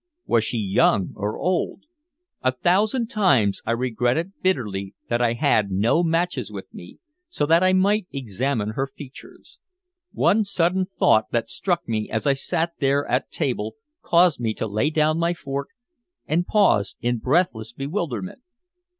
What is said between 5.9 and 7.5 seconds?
matches with me so